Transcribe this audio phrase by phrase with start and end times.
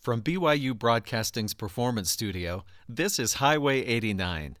[0.00, 4.56] From BYU Broadcasting's Performance Studio, this is Highway 89.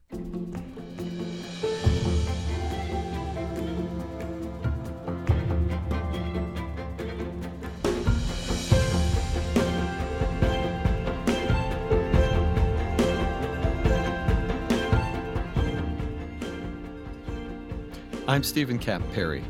[18.28, 19.42] I'm Steven Kapp Perry.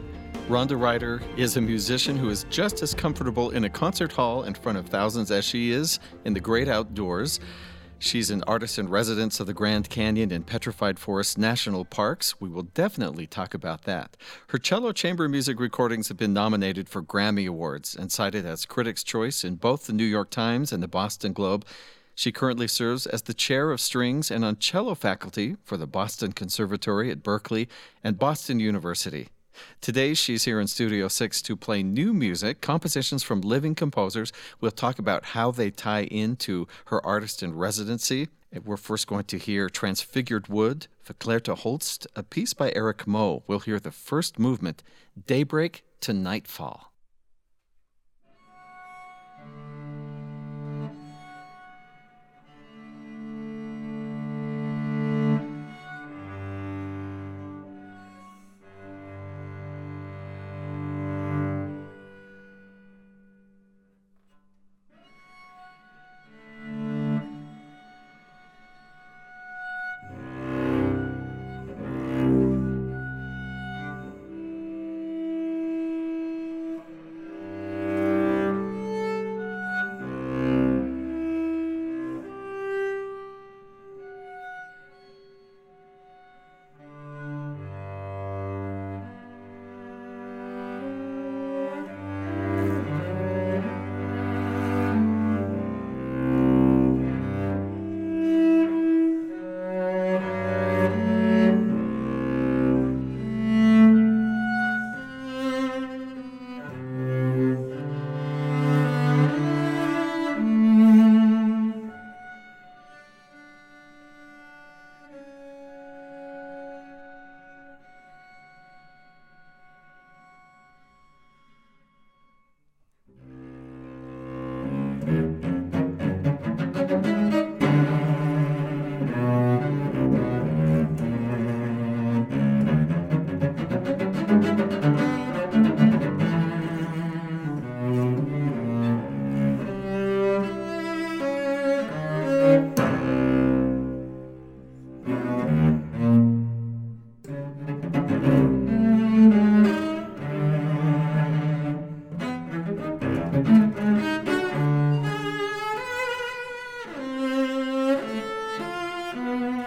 [0.51, 4.55] Rhonda Rider is a musician who is just as comfortable in a concert hall in
[4.55, 7.39] front of thousands as she is in the great outdoors.
[8.01, 12.41] She's an artist in residence of the Grand Canyon and Petrified Forest National Parks.
[12.41, 14.17] We will definitely talk about that.
[14.49, 19.05] Her cello chamber music recordings have been nominated for Grammy Awards and cited as Critics'
[19.05, 21.65] Choice in both the New York Times and the Boston Globe.
[22.17, 26.33] She currently serves as the chair of strings and on cello faculty for the Boston
[26.33, 27.69] Conservatory at Berklee
[28.03, 29.29] and Boston University.
[29.81, 34.33] Today, she's here in Studio 6 to play new music, compositions from living composers.
[34.61, 38.29] We'll talk about how they tie into her artist in residency.
[38.65, 43.43] We're first going to hear Transfigured Wood, Verklärte Holz, a piece by Eric Moe.
[43.47, 44.83] We'll hear the first movement,
[45.27, 46.90] Daybreak to Nightfall.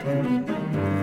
[0.04, 1.03] Música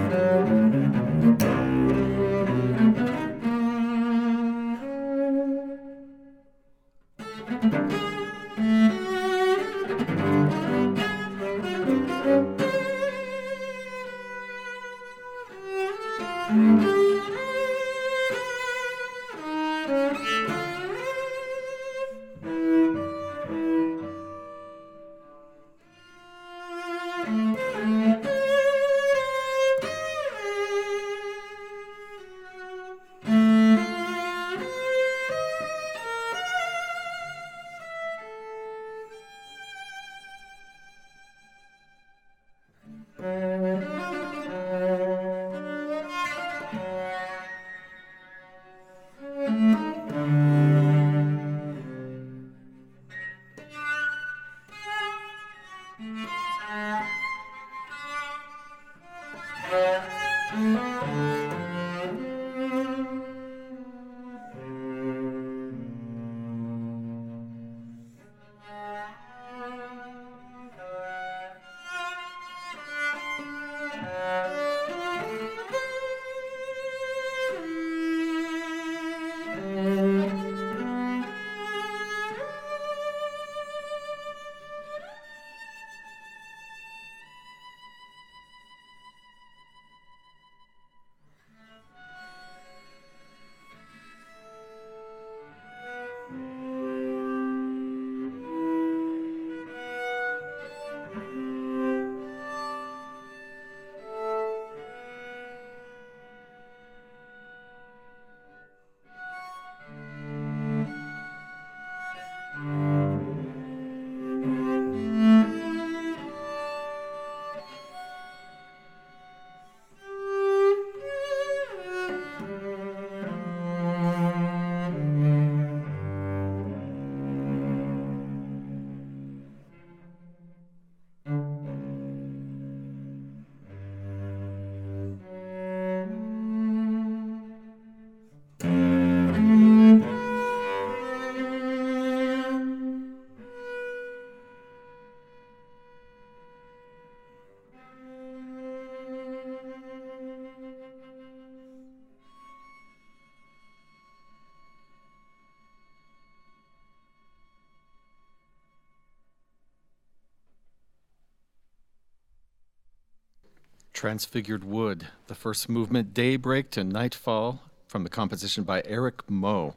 [164.01, 169.75] Transfigured Wood, the first movement, Daybreak to Nightfall, from the composition by Eric Moe.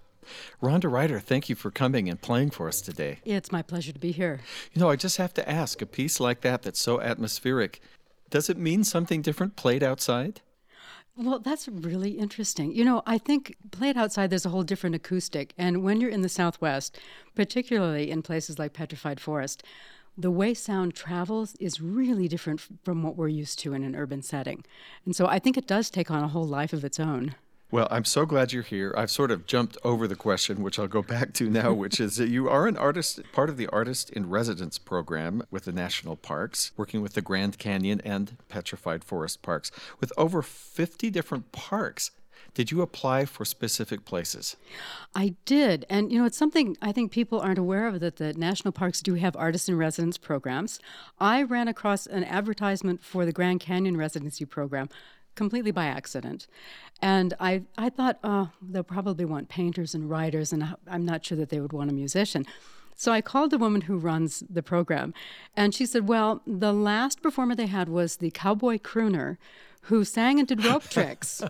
[0.61, 3.19] Rhonda Rider, thank you for coming and playing for us today.
[3.25, 4.39] It's my pleasure to be here.
[4.71, 7.81] You know, I just have to ask a piece like that that's so atmospheric,
[8.29, 10.39] does it mean something different played outside?
[11.17, 12.73] Well, that's really interesting.
[12.73, 15.53] You know, I think played outside, there's a whole different acoustic.
[15.57, 16.97] And when you're in the Southwest,
[17.35, 19.63] particularly in places like Petrified Forest,
[20.17, 24.21] the way sound travels is really different from what we're used to in an urban
[24.21, 24.63] setting.
[25.05, 27.35] And so I think it does take on a whole life of its own.
[27.73, 28.93] Well, I'm so glad you're here.
[28.95, 32.17] I've sort of jumped over the question, which I'll go back to now, which is
[32.17, 36.15] that you are an artist, part of the Artist in Residence program with the National
[36.15, 39.71] Parks, working with the Grand Canyon and Petrified Forest Parks.
[39.99, 42.11] With over 50 different parks,
[42.53, 44.55] did you apply for specific places?
[45.15, 45.85] I did.
[45.89, 49.01] And, you know, it's something I think people aren't aware of that the national parks
[49.01, 50.79] do have artist in residence programs.
[51.19, 54.89] I ran across an advertisement for the Grand Canyon residency program
[55.35, 56.47] completely by accident.
[57.01, 61.37] And I, I thought, oh, they'll probably want painters and writers, and I'm not sure
[61.37, 62.45] that they would want a musician.
[62.95, 65.13] So I called the woman who runs the program,
[65.57, 69.37] and she said, Well, the last performer they had was the cowboy crooner
[69.83, 71.41] who sang and did rope tricks.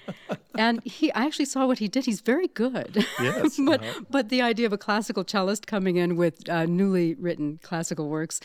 [0.58, 2.04] and he I actually saw what he did.
[2.04, 3.06] He's very good.
[3.20, 3.58] Yes.
[3.64, 4.00] but uh-huh.
[4.10, 8.40] but the idea of a classical cellist coming in with uh, newly written classical works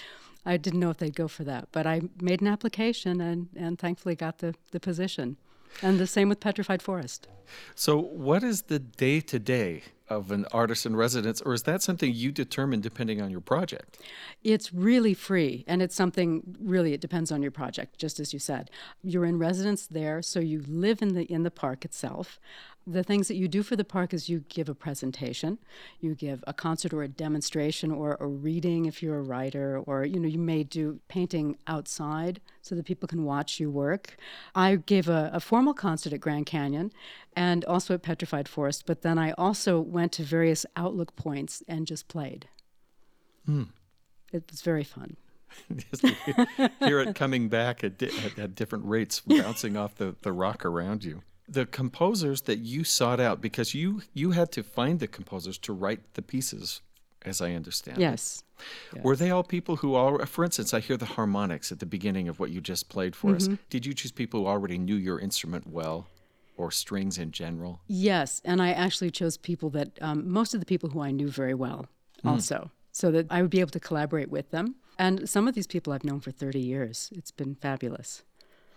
[0.46, 3.78] I didn't know if they'd go for that, but I made an application and, and
[3.78, 5.38] thankfully got the, the position.
[5.82, 7.28] And the same with Petrified Forest.
[7.76, 11.82] So, what is the day to day of an artist in residence, or is that
[11.82, 13.98] something you determine depending on your project?
[14.44, 18.40] It's really free, and it's something really it depends on your project, just as you
[18.40, 18.70] said.
[19.02, 22.40] You're in residence there, so you live in the in the park itself
[22.88, 25.60] the things that you do for the park is you give a presentation,
[26.00, 30.04] you give a concert or a demonstration or a reading if you're a writer, or
[30.04, 34.18] you know you may do painting outside so that people can watch you work.
[34.56, 36.92] I gave a, a formal concert at Grand Canyon
[37.36, 41.86] and also at Petrified Forest, but then I also went to various outlook points and
[41.86, 42.48] just played.
[43.48, 43.70] Mm.
[44.34, 45.18] It was very fun.
[46.80, 50.64] hear it coming back at, di- at, at different rates, bouncing off the, the rock
[50.66, 55.08] around you the composers that you sought out because you you had to find the
[55.08, 56.82] composers to write the pieces
[57.24, 58.44] as i understand yes,
[58.96, 59.04] yes.
[59.04, 62.30] were they all people who all for instance i hear the harmonics at the beginning
[62.30, 63.54] of what you just played for mm-hmm.
[63.54, 66.08] us did you choose people who already knew your instrument well
[66.58, 67.82] or strings in general?
[67.88, 71.28] Yes and i actually chose people that um, most of the people who i knew
[71.28, 71.88] very well
[72.24, 72.30] mm.
[72.30, 74.76] also so that i would be able to collaborate with them.
[75.00, 77.10] And some of these people i've known for 30 years.
[77.16, 78.24] It's been fabulous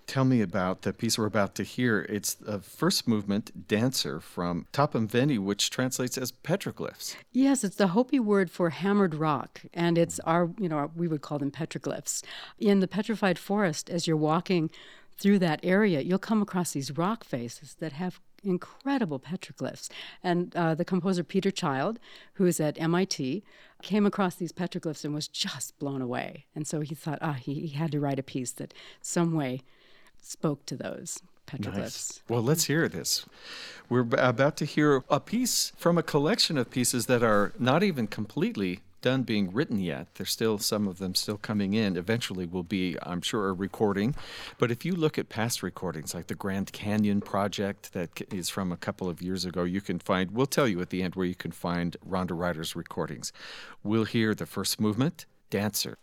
[0.06, 2.06] Tell me about the piece we're about to hear.
[2.08, 7.16] It's the first movement, Dancer, from Tutuveni, which translates as petroglyphs.
[7.32, 11.22] Yes, it's the Hopi word for hammered rock, and it's our, you know, we would
[11.22, 12.22] call them petroglyphs.
[12.58, 14.70] In the petrified forest, as you're walking
[15.18, 19.88] through that area, you'll come across these rock faces that have incredible petroglyphs.
[20.22, 21.98] And uh, the composer Peter Child,
[22.34, 23.42] who is at MIT,
[23.82, 26.46] came across these petroglyphs and was just blown away.
[26.54, 29.62] And so he thought, ah, he, he had to write a piece that some way
[30.24, 31.76] spoke to those petroglyphs.
[31.76, 32.22] Nice.
[32.28, 33.26] Well, let's hear this.
[33.88, 38.06] We're about to hear a piece from a collection of pieces that are not even
[38.06, 40.06] completely done being written yet.
[40.14, 41.94] There's still some of them still coming in.
[41.98, 44.14] Eventually will be, I'm sure, a recording.
[44.56, 48.72] But if you look at past recordings, like the Grand Canyon project that is from
[48.72, 51.26] a couple of years ago, you can find, we'll tell you at the end where
[51.26, 53.30] you can find Rhonda Rider's recordings.
[53.82, 55.98] We'll hear the first movement, Dancer.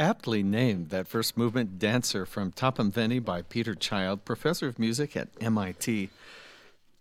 [0.00, 5.28] Aptly named that first movement, Dancer from Tutuveni by Peter Child, professor of music at
[5.42, 6.08] MIT.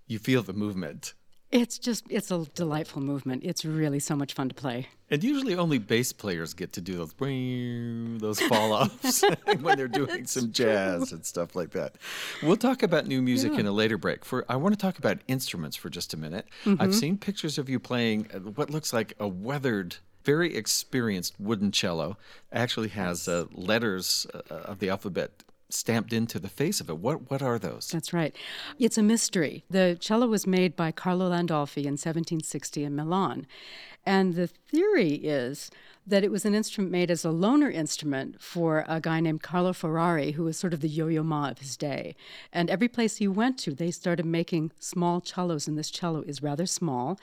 [0.08, 1.13] You feel the movement.
[1.50, 3.44] It's just, it's a delightful movement.
[3.46, 4.89] It's really so much fun to play.
[5.10, 7.13] And usually only bass players get to do those
[8.20, 9.24] those fall offs
[9.62, 11.96] when they're doing some jazz and stuff like that.
[12.44, 13.62] We'll talk about new music yeah.
[13.62, 14.25] in a later break.
[14.25, 16.48] For I want to talk about instruments for just a minute.
[16.65, 16.82] Mm-hmm.
[16.82, 18.25] I've seen pictures of you playing
[18.56, 22.18] what looks like a weathered very experienced wooden cello.
[22.52, 26.98] Actually has uh, letters uh, of the alphabet stamped into the face of it.
[26.98, 27.90] What what are those?
[27.92, 28.36] That's right.
[28.80, 29.64] It's a mystery.
[29.70, 33.46] The cello was made by Carlo Landolfi in 1760 in Milan.
[34.06, 35.70] And the theory is
[36.08, 39.74] that it was an instrument made as a loaner instrument for a guy named Carlo
[39.74, 42.16] Ferrari, who was sort of the yo-yo ma of his day.
[42.52, 46.42] And every place he went to, they started making small cellos, and this cello is
[46.42, 47.20] rather small.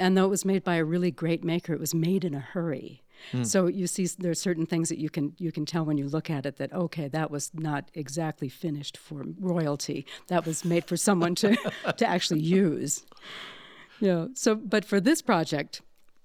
[0.00, 2.40] And though it was made by a really great maker, it was made in a
[2.40, 3.02] hurry.
[3.32, 3.46] Mm.
[3.46, 6.08] So you see, there are certain things that you can you can tell when you
[6.08, 10.06] look at it that okay, that was not exactly finished for royalty.
[10.28, 11.54] That was made for someone to
[11.96, 13.04] to actually use.
[14.00, 14.28] Yeah.
[14.32, 15.82] So, but for this project,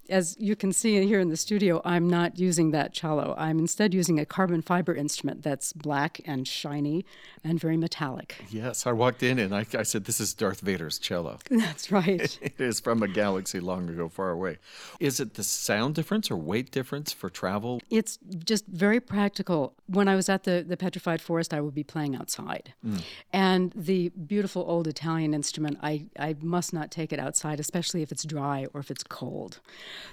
[0.09, 3.35] as you can see here in the studio, I'm not using that cello.
[3.37, 7.05] I'm instead using a carbon fiber instrument that's black and shiny
[7.43, 8.35] and very metallic.
[8.49, 11.39] Yes, I walked in and I, I said, This is Darth Vader's cello.
[11.49, 12.37] That's right.
[12.41, 14.57] it is from a galaxy long ago, far away.
[14.99, 17.81] Is it the sound difference or weight difference for travel?
[17.89, 19.75] It's just very practical.
[19.87, 22.73] When I was at the, the Petrified Forest, I would be playing outside.
[22.85, 23.01] Mm.
[23.31, 28.11] And the beautiful old Italian instrument, I, I must not take it outside, especially if
[28.11, 29.59] it's dry or if it's cold.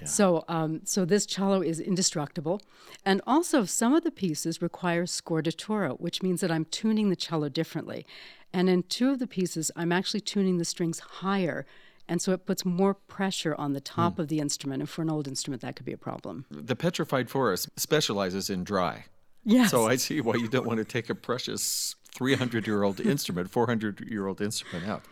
[0.05, 2.61] So, um, so this cello is indestructible,
[3.05, 7.49] and also some of the pieces require scordatura, which means that I'm tuning the cello
[7.49, 8.05] differently.
[8.53, 11.65] And in two of the pieces, I'm actually tuning the strings higher.
[12.07, 14.19] And so it puts more pressure on the top mm.
[14.19, 14.81] of the instrument.
[14.81, 16.45] And for an old instrument, that could be a problem.
[16.51, 19.05] The Petrified Forest specializes in dry.
[19.45, 19.71] Yes.
[19.71, 23.49] So I see why you don't want to take a precious 300 year old instrument,
[23.49, 25.03] 400 year old instrument out.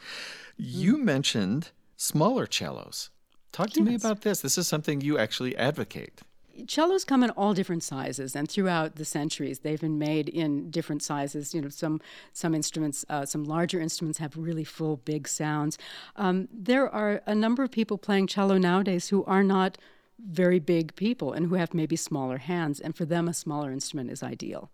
[0.58, 1.04] You mm.
[1.04, 3.10] mentioned smaller cellos.
[3.51, 3.88] Talk to yes.
[3.88, 4.41] me about this.
[4.41, 6.22] This is something you actually advocate.
[6.67, 11.01] Cellos come in all different sizes, and throughout the centuries, they've been made in different
[11.01, 11.53] sizes.
[11.53, 12.01] You know, some
[12.34, 15.77] some instruments, uh, some larger instruments have really full, big sounds.
[16.15, 19.77] Um, there are a number of people playing cello nowadays who are not
[20.20, 24.12] very big people and who have maybe smaller hands, and for them, a smaller instrument
[24.12, 24.70] is ideal.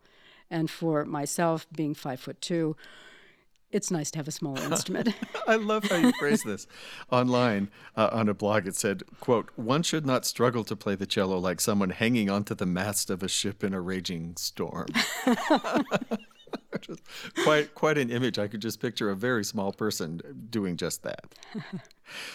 [0.50, 2.76] And for myself, being five foot two,
[3.72, 5.10] it's nice to have a smaller instrument.
[5.48, 6.68] I love how you phrase this.
[7.12, 11.06] Online uh, on a blog, it said, "quote One should not struggle to play the
[11.06, 14.88] cello like someone hanging onto the mast of a ship in a raging storm."
[17.44, 18.40] quite quite an image.
[18.40, 21.26] I could just picture a very small person doing just that.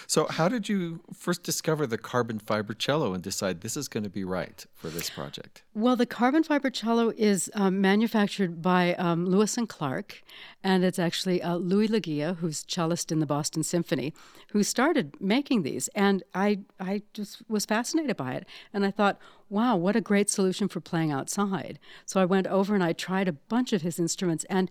[0.07, 4.05] So, how did you first discover the carbon fiber cello and decide this is going
[4.05, 5.63] to be right for this project?
[5.75, 10.23] Well, the carbon fiber cello is um, manufactured by um, Luis and Clark,
[10.63, 14.13] and it's actually uh, Luis Leguia, who's cellist in the Boston Symphony,
[14.53, 15.89] who started making these.
[15.95, 19.19] And I, I just was fascinated by it, and I thought,
[19.53, 21.79] wow, what a great solution for playing outside.
[22.07, 24.71] So I went over and I tried a bunch of his instruments, and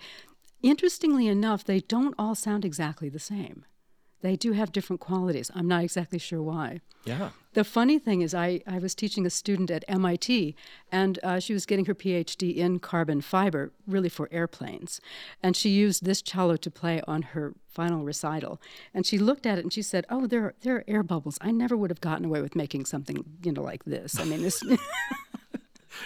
[0.63, 3.63] interestingly enough, they don't all sound exactly the same
[4.21, 5.51] they do have different qualities.
[5.53, 6.81] I'm not exactly sure why.
[7.05, 7.31] Yeah.
[7.53, 10.55] The funny thing is, I, I was teaching a student at MIT,
[10.91, 15.01] and uh, she was getting her PhD in carbon fiber, really for airplanes.
[15.43, 18.61] And she used this cello to play on her final recital.
[18.93, 21.37] And she looked at it and she said, "Oh, there are, there are air bubbles.
[21.41, 24.19] I never would have gotten away with making something you know like this.
[24.19, 24.63] I mean, this."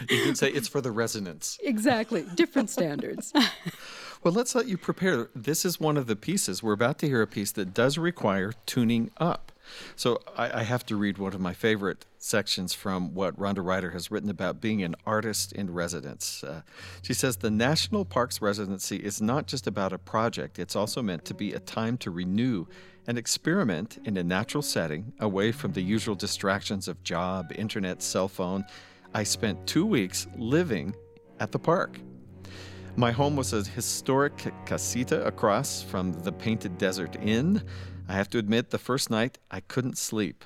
[0.10, 1.58] you could say it's for the resonance.
[1.64, 3.34] Exactly, different standards.
[4.26, 5.30] Well, let's let you prepare.
[5.36, 6.64] This is one of the pieces.
[6.64, 9.52] We're about to hear a piece that does require tuning up.
[9.96, 13.92] So I, I, have to read one of my favorite sections from what Rhonda Rider
[13.92, 16.44] has written about being an artist in residence.
[16.44, 16.64] Uh,
[17.04, 21.24] she says the National Parks residency is not just about a project, it's also meant
[21.26, 22.66] to be a time to renew
[23.06, 28.28] and experiment in a natural setting away from the usual distractions of job, internet, cell
[28.28, 28.66] phone.
[29.14, 30.96] I spent two weeks living
[31.40, 32.00] at the park.
[32.98, 37.62] My home was a historic casita across from the Painted Desert Inn.
[38.08, 40.46] I have to admit, the first night I couldn't sleep,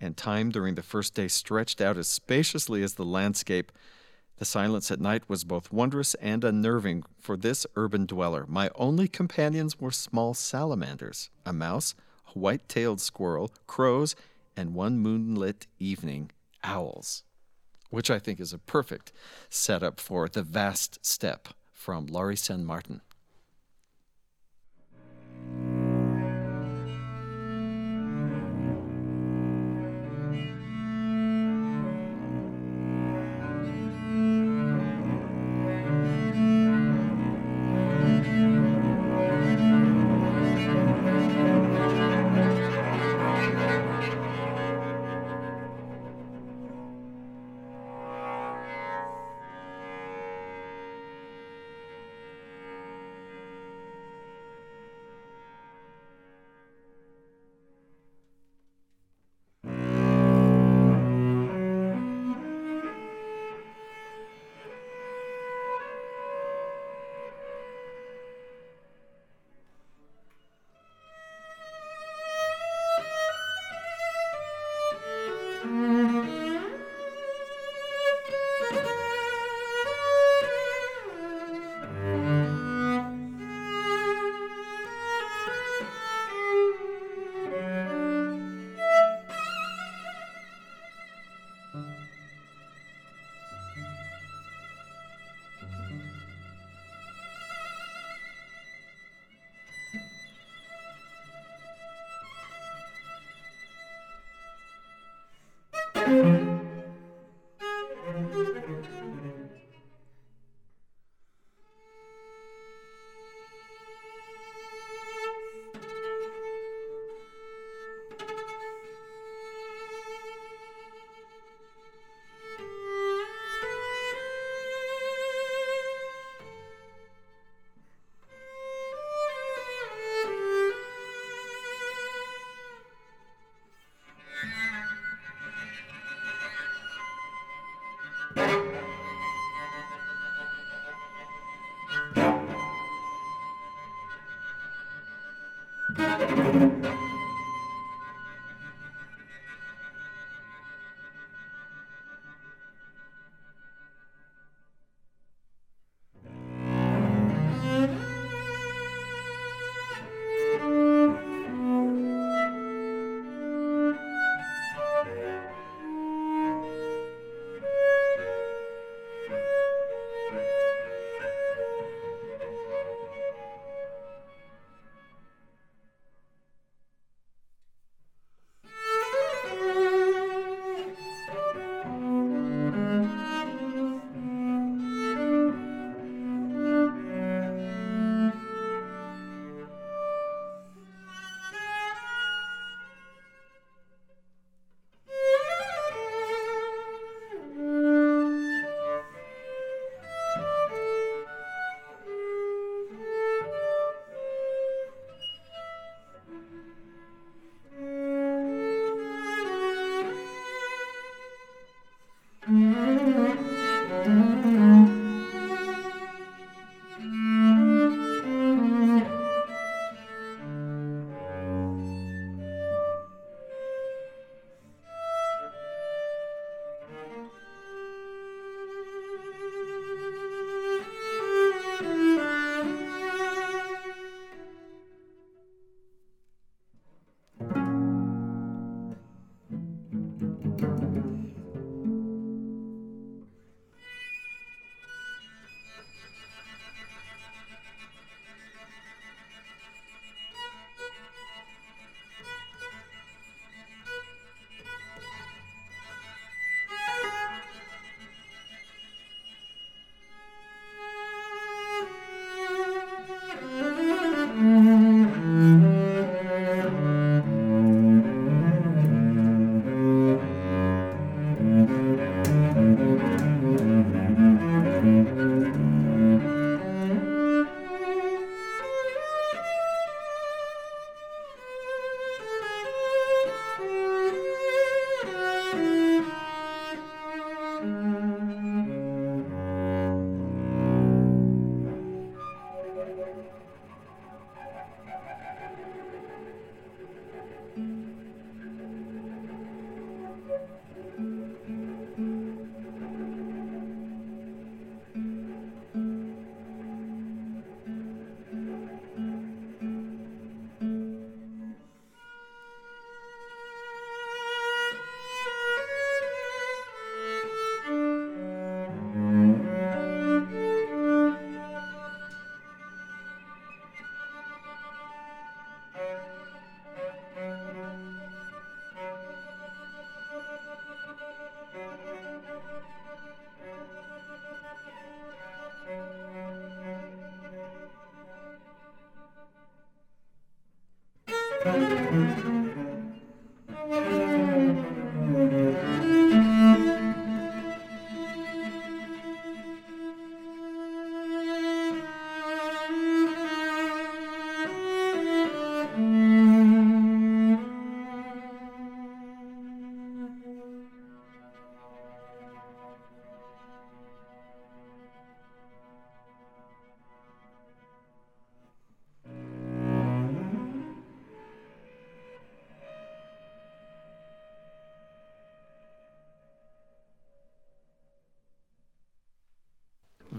[0.00, 3.70] and time during the first day stretched out as spaciously as the landscape.
[4.38, 8.46] The silence at night was both wondrous and unnerving for this urban dweller.
[8.48, 11.94] My only companions were small salamanders, a mouse,
[12.34, 14.16] a white tailed squirrel, crows,
[14.56, 16.30] and one moonlit evening,
[16.64, 17.24] owls,
[17.90, 19.12] which I think is a perfect
[19.50, 21.48] setup for the vast steppe
[21.82, 23.00] from Laurie San Martin.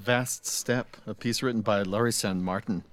[0.03, 2.83] Vast Step, a piece written by Laurie San Martin.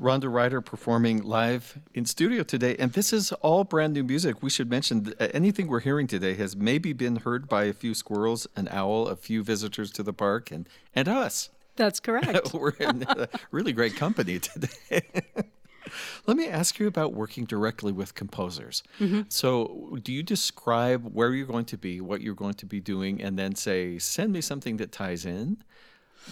[0.00, 2.74] Rhonda Rider performing live in studio today.
[2.80, 4.42] And this is all brand new music.
[4.42, 8.48] We should mention anything we're hearing today has maybe been heard by a few squirrels,
[8.56, 11.50] an owl, a few visitors to the park, and, and us.
[11.76, 12.52] That's correct.
[12.54, 13.06] we're in
[13.52, 15.02] really great company today.
[16.26, 18.82] Let me ask you about working directly with composers.
[18.98, 19.22] Mm-hmm.
[19.28, 23.22] So, do you describe where you're going to be, what you're going to be doing,
[23.22, 25.62] and then say, send me something that ties in?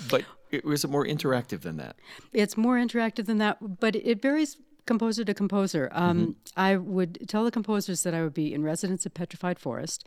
[0.09, 1.97] But is it more interactive than that?
[2.33, 5.89] It's more interactive than that, but it varies composer to composer.
[5.93, 6.31] Um, mm-hmm.
[6.57, 10.07] I would tell the composers that I would be in residence at Petrified Forest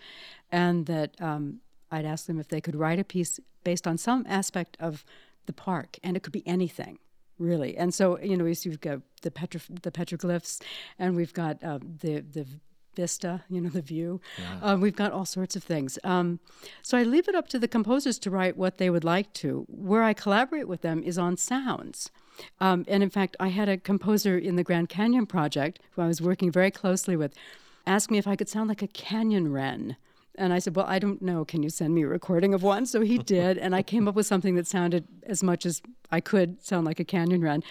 [0.51, 1.59] and that um,
[1.91, 5.05] I'd ask them if they could write a piece based on some aspect of
[5.45, 6.99] the park, and it could be anything
[7.39, 7.75] really.
[7.77, 10.61] And so, you know, we've got the petro- the petroglyphs,
[10.99, 12.45] and we've got uh, the the
[12.95, 14.21] vista, you know, the view.
[14.37, 14.59] Yeah.
[14.61, 15.99] Um, we've got all sorts of things.
[16.03, 16.39] Um,
[16.81, 19.65] so I leave it up to the composers to write what they would like to.
[19.67, 22.11] Where I collaborate with them is on sounds.
[22.59, 26.07] Um, and in fact, I had a composer in the Grand Canyon project who I
[26.07, 27.33] was working very closely with
[27.85, 29.97] ask me if I could sound like a canyon wren.
[30.35, 31.45] And I said, Well, I don't know.
[31.45, 32.85] Can you send me a recording of one?
[32.85, 33.57] So he did.
[33.57, 36.99] and I came up with something that sounded as much as I could sound like
[36.99, 37.63] a canyon wren.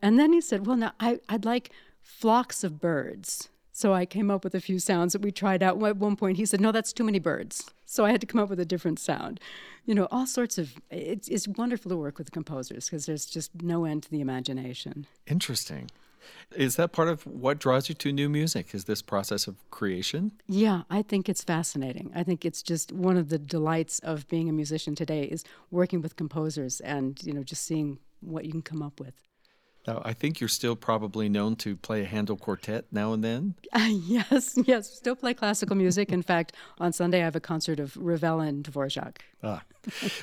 [0.00, 3.50] And then he said, Well, now I, I'd like flocks of birds.
[3.78, 5.80] So I came up with a few sounds that we tried out.
[5.80, 7.70] At one point, he said, No, that's too many birds.
[7.86, 9.38] So I had to come up with a different sound.
[9.86, 13.62] You know, all sorts of, it's, it's wonderful to work with composers because there's just
[13.62, 15.06] no end to the imagination.
[15.28, 15.92] Interesting.
[16.56, 18.74] Is that part of what draws you to new music?
[18.74, 20.32] Is this process of creation?
[20.48, 22.10] Yeah, I think it's fascinating.
[22.16, 26.02] I think it's just one of the delights of being a musician today is working
[26.02, 29.27] with composers and, you know, just seeing what you can come up with.
[29.88, 33.54] Now, I think you're still probably known to play a Handel quartet now and then.
[33.72, 36.12] Uh, yes, yes, still play classical music.
[36.12, 39.16] In fact, on Sunday I have a concert of Ravel and Dvorak.
[39.42, 39.62] Ah.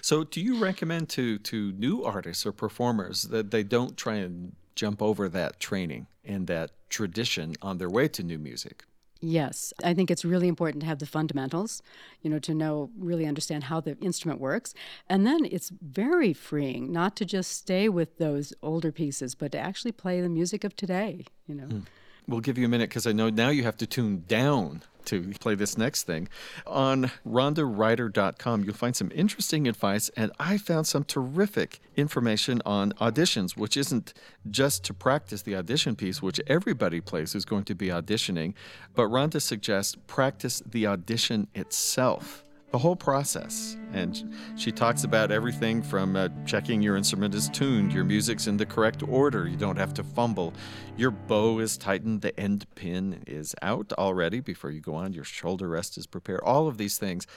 [0.02, 4.54] so, do you recommend to to new artists or performers that they don't try and
[4.76, 8.86] jump over that training and that tradition on their way to new music.
[9.22, 11.82] Yes, I think it's really important to have the fundamentals,
[12.22, 14.74] you know, to know, really understand how the instrument works.
[15.10, 19.58] And then it's very freeing not to just stay with those older pieces, but to
[19.58, 21.68] actually play the music of today, you know.
[21.68, 21.84] Mm.
[22.28, 25.34] We'll give you a minute because I know now you have to tune down to
[25.40, 26.28] play this next thing.
[26.66, 33.56] On rhondarider.com, you'll find some interesting advice, and I found some terrific information on auditions,
[33.56, 34.14] which isn't
[34.50, 38.54] just to practice the audition piece, which everybody plays who's going to be auditioning,
[38.94, 43.78] but Rhonda suggests practice the audition itself the whole process.
[43.94, 48.58] And she talks about everything from uh, checking your instrument is tuned, your music's in
[48.58, 50.54] the correct order, you don't have to fumble,
[50.98, 55.24] your bow is tightened, the end pin is out already before you go on, your
[55.24, 57.28] shoulder rest is prepared, all of these things.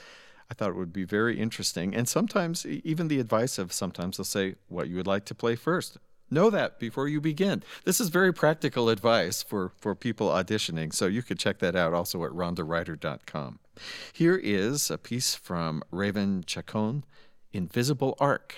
[0.51, 1.95] I thought it would be very interesting.
[1.95, 5.55] And sometimes, even the advice of sometimes they'll say what you would like to play
[5.55, 5.99] first.
[6.31, 7.63] Know that before you begin.
[7.85, 11.93] This is very practical advice for, for people auditioning, so you could check that out
[11.93, 13.59] also at rhondarider.com.
[14.13, 17.03] Here is a piece from Raven Chacon,
[17.51, 18.57] Invisible Ark.